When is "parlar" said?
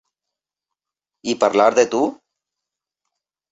1.45-1.69